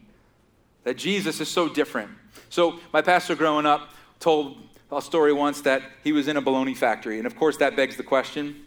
[0.84, 2.10] that Jesus is so different.
[2.48, 4.58] So, my pastor growing up told
[4.90, 7.18] a story once that he was in a bologna factory.
[7.18, 8.66] And of course, that begs the question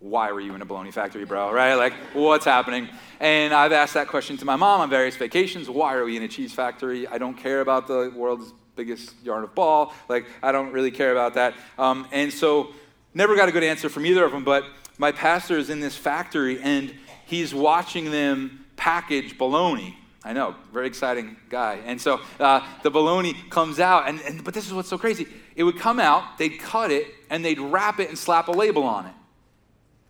[0.00, 1.50] why were you in a bologna factory, bro?
[1.50, 1.74] Right?
[1.74, 2.90] Like, what's happening?
[3.20, 5.70] And I've asked that question to my mom on various vacations.
[5.70, 7.06] Why are we in a cheese factory?
[7.06, 9.94] I don't care about the world's biggest yarn of ball.
[10.10, 11.54] Like, I don't really care about that.
[11.78, 12.74] Um, and so
[13.16, 14.64] Never got a good answer from either of them, but
[14.98, 16.92] my pastor is in this factory and
[17.26, 19.96] he's watching them package bologna.
[20.24, 21.80] I know, very exciting guy.
[21.84, 25.26] And so uh, the bologna comes out, and, and, but this is what's so crazy.
[25.54, 28.84] It would come out, they'd cut it, and they'd wrap it and slap a label
[28.84, 29.12] on it.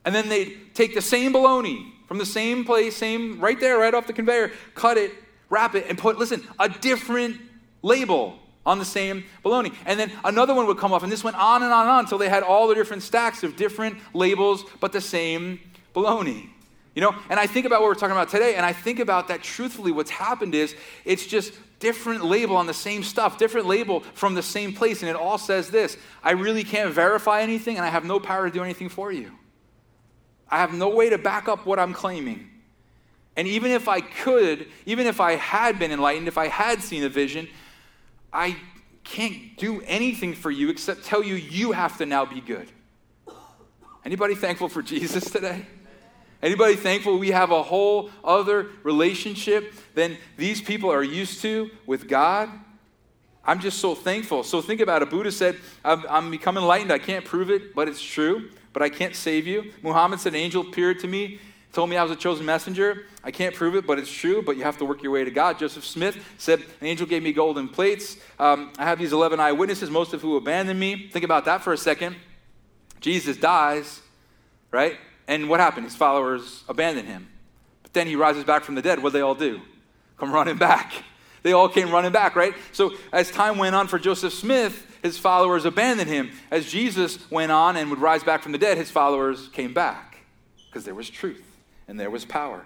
[0.05, 3.93] And then they'd take the same bologna from the same place, same, right there, right
[3.93, 5.11] off the conveyor, cut it,
[5.51, 7.41] wrap it, and put, listen, a different
[7.83, 9.73] label on the same bologna.
[9.85, 12.01] And then another one would come off, and this went on and on and on
[12.01, 15.59] until they had all the different stacks of different labels, but the same
[15.93, 16.54] bologna.
[16.95, 19.29] You know, and I think about what we're talking about today, and I think about
[19.29, 24.01] that truthfully, what's happened is it's just different label on the same stuff, different label
[24.01, 27.85] from the same place, and it all says this I really can't verify anything, and
[27.85, 29.33] I have no power to do anything for you.
[30.49, 32.49] I have no way to back up what I'm claiming.
[33.37, 37.03] And even if I could, even if I had been enlightened, if I had seen
[37.03, 37.49] a vision,
[38.33, 38.57] I
[39.03, 42.69] can't do anything for you except tell you you have to now be good.
[44.05, 45.67] Anybody thankful for Jesus today?
[46.45, 52.07] Anybody thankful we have a whole other relationship than these people are used to with
[52.07, 52.51] God?
[53.47, 54.43] I'm just so thankful.
[54.43, 55.09] So think about it.
[55.09, 56.93] Buddha said, I'm, I'm becoming enlightened.
[56.93, 58.51] I can't prove it, but it's true.
[58.75, 59.73] But I can't save you.
[59.83, 61.41] Muhammad said, An angel appeared to me
[61.73, 63.07] told me I was a chosen messenger.
[63.25, 65.31] I can't prove it, but it's true, but you have to work your way to
[65.31, 65.59] God.
[65.59, 68.19] Joseph Smith said, An angel gave me golden plates.
[68.39, 71.09] Um, I have these 11 eyewitnesses, most of who abandoned me.
[71.09, 72.17] Think about that for a second.
[73.01, 74.03] Jesus dies,
[74.71, 74.99] right?
[75.27, 75.87] And what happened?
[75.87, 77.29] His followers abandoned him.
[77.83, 79.03] But then he rises back from the dead.
[79.03, 79.61] What do they all do?
[80.19, 80.93] Come running back.
[81.43, 82.55] They all came running back, right?
[82.73, 86.31] So as time went on for Joseph Smith, his followers abandoned him.
[86.51, 90.19] As Jesus went on and would rise back from the dead, his followers came back
[90.67, 91.45] because there was truth
[91.87, 92.65] and there was power.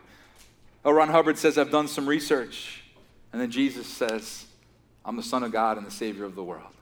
[0.85, 0.93] L.
[0.93, 2.85] Ron Hubbard says, I've done some research.
[3.33, 4.47] And then Jesus says,
[5.05, 6.73] I'm the Son of God and the Savior of the world.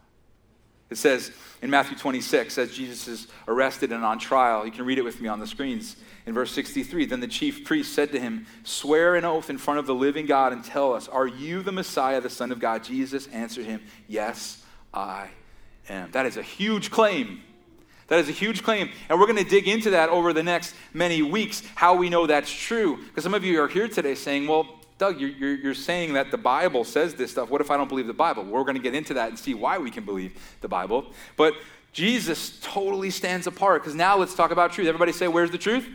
[0.89, 4.99] It says in Matthew 26, as Jesus is arrested and on trial, you can read
[4.99, 5.97] it with me on the screens.
[6.27, 9.79] In verse 63, then the chief priest said to him, Swear an oath in front
[9.79, 12.85] of the living God and tell us, Are you the Messiah, the Son of God?
[12.85, 15.29] Jesus answered him, Yes, I
[15.89, 16.11] am.
[16.13, 17.43] That is a huge claim.
[18.09, 18.91] That is a huge claim.
[19.09, 22.27] And we're going to dig into that over the next many weeks, how we know
[22.27, 22.99] that's true.
[22.99, 26.31] Because some of you are here today saying, well, Doug, you're, you're, you're, saying that
[26.31, 27.51] the Bible says this stuff.
[27.51, 28.45] What if I don't believe the Bible?
[28.45, 30.33] We're going to get into that and see why we can believe
[30.63, 31.13] the Bible.
[31.37, 31.55] But
[31.93, 34.89] Jesus totally stands apart because now let's talk about truth.
[34.89, 35.87] Everybody say, Where's the truth?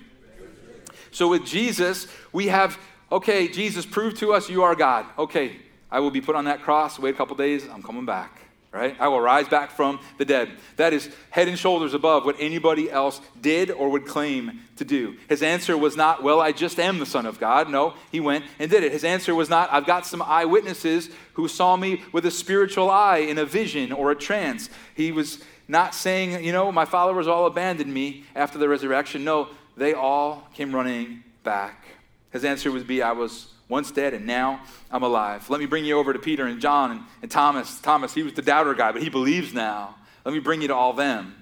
[1.09, 2.77] So with Jesus, we have,
[3.11, 5.05] okay, Jesus, prove to us you are God.
[5.17, 5.57] Okay,
[5.89, 8.95] I will be put on that cross, wait a couple days, I'm coming back right?
[8.99, 10.49] I will rise back from the dead.
[10.77, 15.17] That is head and shoulders above what anybody else did or would claim to do.
[15.27, 17.69] His answer was not, well, I just am the Son of God.
[17.69, 18.93] No, he went and did it.
[18.93, 23.17] His answer was not, I've got some eyewitnesses who saw me with a spiritual eye
[23.17, 24.69] in a vision or a trance.
[24.95, 29.23] He was not saying, you know, my followers all abandoned me after the resurrection.
[29.23, 31.85] No, they all came running back.
[32.31, 35.49] His answer would be, I was once dead, and now I'm alive.
[35.49, 37.79] Let me bring you over to Peter and John and, and Thomas.
[37.79, 39.95] Thomas, he was the doubter guy, but he believes now.
[40.25, 41.33] Let me bring you to all them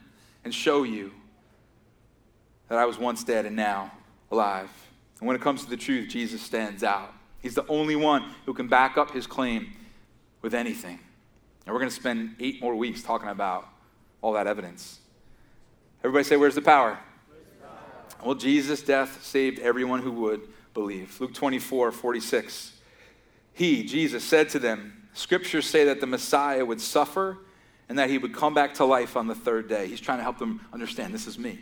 [0.45, 1.11] and show you
[2.67, 3.91] that I was once dead and now
[4.29, 4.69] alive.
[5.19, 7.11] And when it comes to the truth, Jesus stands out.
[7.41, 9.73] He's the only one who can back up his claim
[10.43, 10.99] with anything.
[11.65, 13.67] And we're going to spend eight more weeks talking about
[14.21, 14.99] all that evidence.
[16.03, 16.99] Everybody say, Where's the power?
[17.27, 18.23] Where's the power?
[18.23, 20.41] Well, Jesus' death saved everyone who would
[20.73, 21.19] believe.
[21.19, 22.73] Luke 24, 46.
[23.53, 27.39] He, Jesus, said to them, Scriptures say that the Messiah would suffer
[27.89, 29.87] and that he would come back to life on the third day.
[29.87, 31.59] He's trying to help them understand this is me.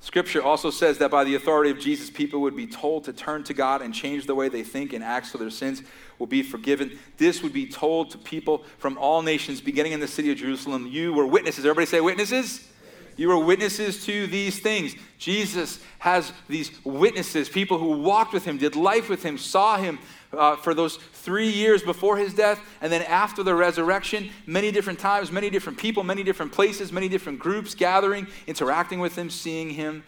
[0.00, 3.42] Scripture also says that by the authority of Jesus, people would be told to turn
[3.44, 5.82] to God and change the way they think and act so their sins
[6.18, 6.98] will be forgiven.
[7.16, 10.86] This would be told to people from all nations, beginning in the city of Jerusalem.
[10.86, 11.64] You were witnesses.
[11.64, 12.68] Everybody say witnesses?
[13.16, 14.94] You are witnesses to these things.
[15.18, 19.98] Jesus has these witnesses, people who walked with him, did life with him, saw him
[20.32, 24.98] uh, for those three years before his death, and then after the resurrection, many different
[24.98, 29.70] times, many different people, many different places, many different groups gathering, interacting with him, seeing
[29.70, 30.04] him,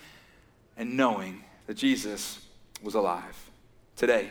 [0.77, 2.45] and knowing that Jesus
[2.83, 3.51] was alive.
[3.97, 4.29] Today,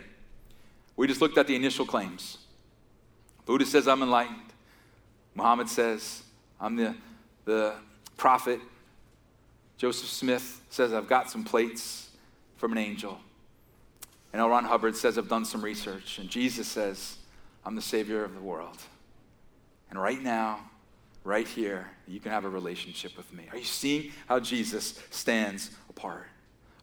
[0.95, 2.37] we just looked at the initial claims.
[3.45, 4.53] Buddha says, I'm enlightened.
[5.35, 6.23] Muhammad says,
[6.59, 6.95] I'm the,
[7.45, 7.75] the
[8.17, 8.59] prophet
[9.77, 12.09] Joseph Smith says, I've got some plates
[12.57, 13.19] from an angel.
[14.33, 14.49] And L.
[14.49, 16.17] Ron Hubbard says, I've done some research.
[16.17, 17.17] And Jesus says,
[17.63, 18.77] I'm the Savior of the world.
[19.89, 20.59] And right now,
[21.23, 23.47] right here, you can have a relationship with me.
[23.51, 26.27] Are you seeing how Jesus stands apart?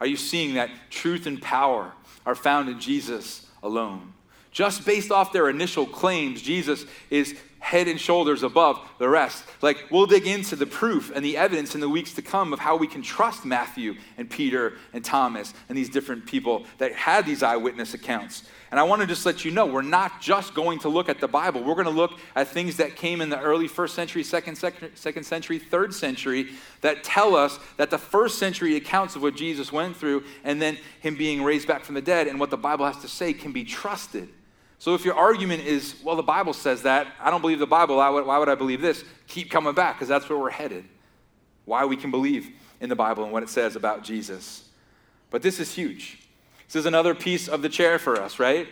[0.01, 1.93] Are you seeing that truth and power
[2.25, 4.13] are found in Jesus alone?
[4.51, 9.43] Just based off their initial claims, Jesus is head and shoulders above the rest.
[9.63, 12.59] Like, we'll dig into the proof and the evidence in the weeks to come of
[12.59, 17.25] how we can trust Matthew and Peter and Thomas and these different people that had
[17.25, 18.43] these eyewitness accounts.
[18.71, 21.21] And I want to just let you know, we're not just going to look at
[21.21, 21.65] the Bible.
[21.65, 25.25] We're going to look at things that came in the early first century, second, second
[25.25, 26.51] century, third century
[26.83, 30.77] that tell us that the first century accounts of what Jesus went through and then
[31.01, 33.53] him being raised back from the dead and what the Bible has to say can
[33.53, 34.29] be trusted.
[34.79, 37.97] So if your argument is, well, the Bible says that, I don't believe the Bible,
[37.97, 39.05] why would, why would I believe this?
[39.29, 40.85] Keep coming back because that's where we're headed.
[41.65, 44.69] Why we can believe in the Bible and what it says about Jesus.
[45.31, 46.19] But this is huge.
[46.67, 48.69] This is another piece of the chair for us, right?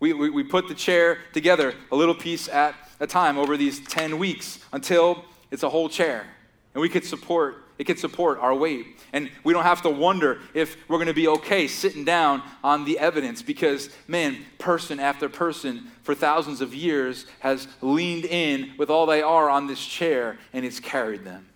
[0.00, 3.80] We, we, we put the chair together a little piece at a time over these
[3.80, 6.26] 10 weeks until it's a whole chair.
[6.74, 8.86] And we could support, it can support our weight.
[9.12, 12.84] And we don't have to wonder if we're going to be okay sitting down on
[12.84, 18.90] the evidence because, man, person after person for thousands of years has leaned in with
[18.90, 21.48] all they are on this chair and it's carried them.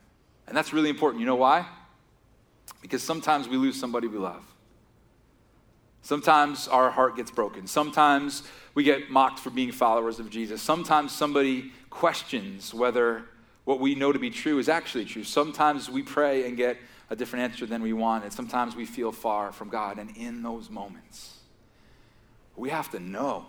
[0.47, 1.21] And that's really important.
[1.21, 1.67] You know why?
[2.83, 4.45] Because sometimes we lose somebody we love.
[6.03, 7.67] Sometimes our heart gets broken.
[7.67, 8.43] Sometimes
[8.75, 10.63] we get mocked for being followers of Jesus.
[10.63, 13.25] Sometimes somebody questions whether
[13.71, 15.23] what we know to be true is actually true.
[15.23, 16.77] Sometimes we pray and get
[17.09, 19.97] a different answer than we want, and sometimes we feel far from God.
[19.97, 21.39] And in those moments,
[22.57, 23.47] we have to know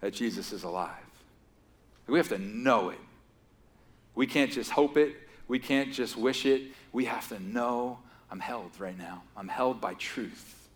[0.00, 0.90] that Jesus is alive.
[2.08, 2.98] We have to know it.
[4.16, 5.14] We can't just hope it,
[5.46, 6.62] we can't just wish it.
[6.90, 8.00] We have to know
[8.32, 9.22] I'm held right now.
[9.36, 10.68] I'm held by truth.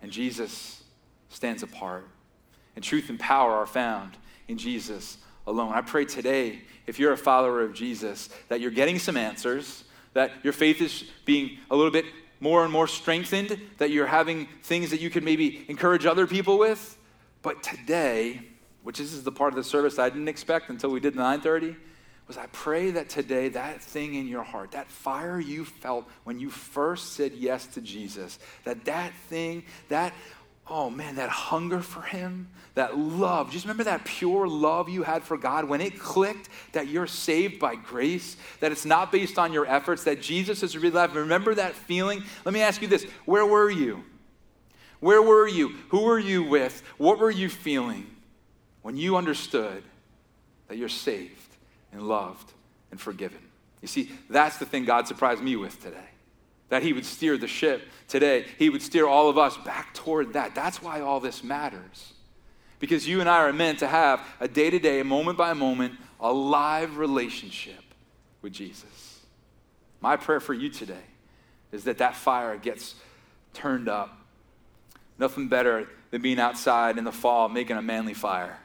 [0.00, 0.82] And Jesus
[1.28, 2.06] stands apart.
[2.76, 4.16] And truth and power are found
[4.48, 5.72] in Jesus alone.
[5.74, 10.32] I pray today, if you're a follower of Jesus, that you're getting some answers, that
[10.42, 12.04] your faith is being a little bit
[12.40, 16.58] more and more strengthened, that you're having things that you could maybe encourage other people
[16.58, 16.98] with.
[17.42, 18.42] But today,
[18.82, 21.76] which this is the part of the service I didn't expect until we did 930,
[22.26, 26.38] was I pray that today that thing in your heart, that fire you felt when
[26.38, 30.14] you first said yes to Jesus, that that thing, that
[30.66, 35.22] oh man, that hunger for him, that love, just remember that pure love you had
[35.22, 39.52] for God when it clicked that you're saved by grace, that it's not based on
[39.52, 41.14] your efforts, that Jesus is really alive.
[41.14, 42.22] Remember that feeling?
[42.44, 44.04] Let me ask you this, where were you?
[45.00, 45.74] Where were you?
[45.90, 46.82] Who were you with?
[46.96, 48.06] What were you feeling
[48.82, 49.82] when you understood
[50.68, 51.44] that you're saved?
[51.94, 52.52] and loved
[52.90, 53.38] and forgiven.
[53.80, 56.10] You see, that's the thing God surprised me with today.
[56.68, 58.46] That He would steer the ship today.
[58.58, 60.54] He would steer all of us back toward that.
[60.54, 62.12] That's why all this matters.
[62.78, 65.94] Because you and I are meant to have a day to day, moment by moment,
[66.20, 67.82] a live relationship
[68.42, 69.20] with Jesus.
[70.00, 71.04] My prayer for you today
[71.72, 72.94] is that that fire gets
[73.54, 74.18] turned up.
[75.18, 78.58] Nothing better than being outside in the fall making a manly fire.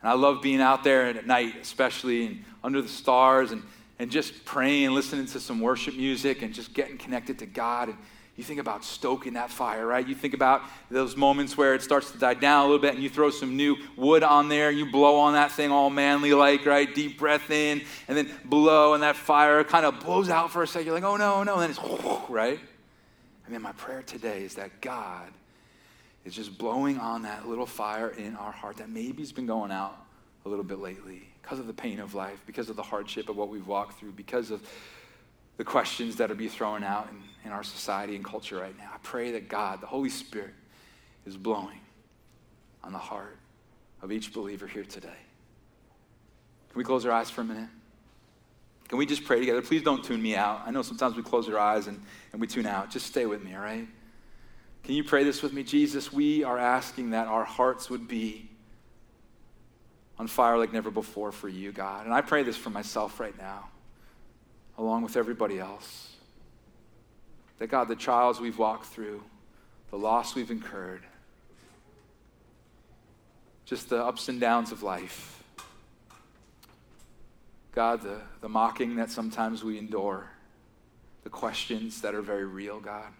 [0.00, 3.62] And I love being out there at night, especially and under the stars and,
[3.98, 7.88] and just praying and listening to some worship music and just getting connected to God.
[7.88, 7.98] And
[8.36, 10.06] you think about stoking that fire, right?
[10.06, 13.02] You think about those moments where it starts to die down a little bit and
[13.02, 16.32] you throw some new wood on there and you blow on that thing all manly
[16.32, 16.92] like, right?
[16.94, 20.66] Deep breath in and then blow and that fire kind of blows out for a
[20.66, 20.86] second.
[20.86, 21.58] You're like, oh no, no.
[21.58, 22.58] And then it's, right?
[23.44, 25.30] And then my prayer today is that God
[26.24, 29.70] is just blowing on that little fire in our heart that maybe has been going
[29.70, 30.06] out
[30.46, 33.36] a little bit lately because of the pain of life, because of the hardship of
[33.36, 34.62] what we've walked through, because of
[35.56, 38.90] the questions that are being thrown out in, in our society and culture right now.
[38.94, 40.54] I pray that God, the Holy Spirit,
[41.26, 41.80] is blowing
[42.82, 43.36] on the heart
[44.00, 45.08] of each believer here today.
[45.08, 47.68] Can we close our eyes for a minute?
[48.88, 49.62] Can we just pray together?
[49.62, 50.62] Please don't tune me out.
[50.66, 52.00] I know sometimes we close our eyes and,
[52.32, 52.90] and we tune out.
[52.90, 53.86] Just stay with me, all right?
[54.84, 55.62] Can you pray this with me?
[55.62, 58.50] Jesus, we are asking that our hearts would be
[60.18, 62.04] on fire like never before for you, God.
[62.04, 63.68] And I pray this for myself right now,
[64.78, 66.10] along with everybody else.
[67.58, 69.22] That, God, the trials we've walked through,
[69.90, 71.02] the loss we've incurred,
[73.64, 75.42] just the ups and downs of life,
[77.72, 80.28] God, the, the mocking that sometimes we endure,
[81.24, 83.12] the questions that are very real, God.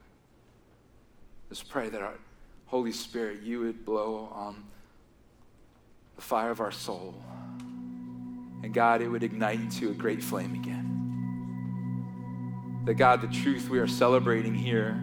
[1.48, 2.14] Just pray that our
[2.66, 4.64] Holy Spirit, you would blow on
[6.22, 7.14] the fire of our soul.
[8.62, 10.88] And God, it would ignite into a great flame again.
[12.84, 15.00] That God, the truth we are celebrating here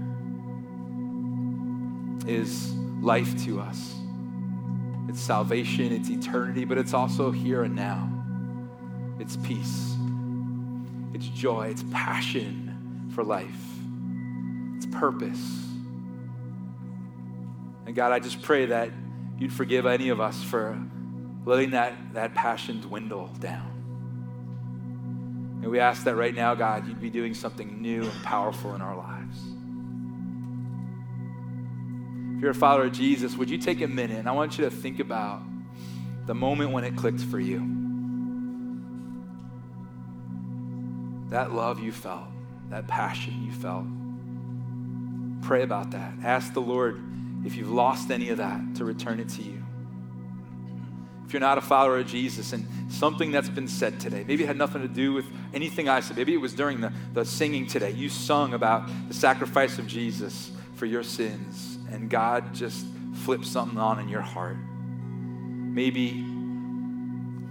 [2.26, 2.72] is
[3.02, 3.96] life to us.
[5.10, 8.10] It's salvation, it's eternity, but it's also here and now.
[9.20, 9.98] It's peace,
[11.14, 13.60] it's joy, it's passion for life,
[14.78, 15.66] it's purpose.
[17.86, 18.92] And God, I just pray that
[19.38, 20.78] you'd forgive any of us for
[21.50, 23.66] letting that, that passion dwindle down.
[25.62, 28.82] And we ask that right now, God, you'd be doing something new and powerful in
[28.82, 29.40] our lives.
[32.36, 34.64] If you're a follower of Jesus, would you take a minute and I want you
[34.66, 35.42] to think about
[36.28, 37.58] the moment when it clicked for you?
[41.32, 42.28] That love you felt,
[42.70, 43.86] that passion you felt.
[45.48, 46.14] Pray about that.
[46.24, 47.02] Ask the Lord
[47.44, 49.59] if you've lost any of that to return it to you.
[51.30, 54.48] If you're not a follower of Jesus and something that's been said today, maybe it
[54.48, 57.68] had nothing to do with anything I said, maybe it was during the, the singing
[57.68, 57.92] today.
[57.92, 63.78] You sung about the sacrifice of Jesus for your sins, and God just flipped something
[63.78, 64.58] on in your heart.
[65.14, 66.26] Maybe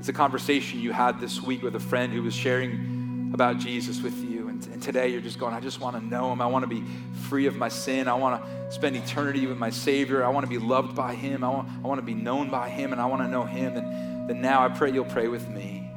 [0.00, 4.02] it's a conversation you had this week with a friend who was sharing about Jesus
[4.02, 6.40] with you and, and today you're just going, I just want to know him.
[6.40, 6.82] I want to be
[7.28, 8.08] free of my sin.
[8.08, 10.24] I want to spend eternity with my Savior.
[10.24, 11.44] I want to be loved by him.
[11.44, 13.76] I want, I want to be known by him, and I want to know him.
[13.76, 15.90] And then now I pray you'll pray with me.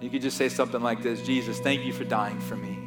[0.00, 2.78] You could just say something like this Jesus, thank you for dying for me.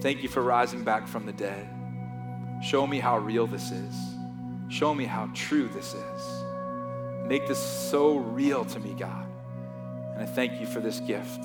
[0.00, 1.68] Thank you for rising back from the dead.
[2.62, 3.94] Show me how real this is.
[4.68, 6.44] Show me how true this is.
[7.26, 9.26] Make this so real to me, God.
[10.14, 11.44] And I thank you for this gift.